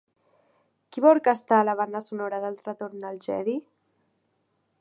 Qui 0.95 1.03
va 1.05 1.11
orquestrar 1.15 1.59
la 1.69 1.77
banda 1.81 2.03
sonora 2.07 2.41
d'El 2.47 2.57
retorn 2.71 3.07
del 3.07 3.23
Jedi? 3.29 3.59